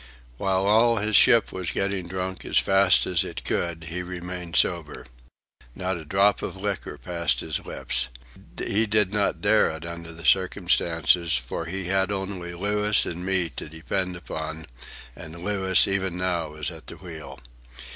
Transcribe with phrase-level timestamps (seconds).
[0.37, 5.05] While all his ship was getting drunk as fast as it could, he remained sober.
[5.75, 8.07] Not a drop of liquor passed his lips.
[8.57, 13.49] He did not dare it under the circumstances, for he had only Louis and me
[13.57, 14.65] to depend upon,
[15.15, 17.39] and Louis was even now at the wheel.